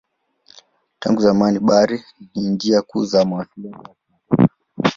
Tangu 0.99 1.21
zamani 1.21 1.59
bahari 1.59 2.03
ni 2.35 2.49
njia 2.49 2.81
kuu 2.81 3.05
za 3.05 3.25
mawasiliano 3.25 3.77
ya 3.83 3.95
kimataifa. 3.95 4.49